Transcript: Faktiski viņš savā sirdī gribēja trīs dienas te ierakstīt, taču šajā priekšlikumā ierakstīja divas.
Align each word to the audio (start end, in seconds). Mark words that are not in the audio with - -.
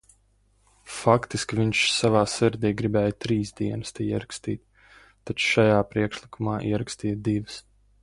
Faktiski 0.99 1.59
viņš 1.59 1.81
savā 1.97 2.23
sirdī 2.37 2.71
gribēja 2.81 3.13
trīs 3.27 3.53
dienas 3.61 3.95
te 3.99 4.09
ierakstīt, 4.17 4.65
taču 5.31 5.49
šajā 5.53 5.87
priekšlikumā 5.95 6.61
ierakstīja 6.73 7.25
divas. 7.31 7.65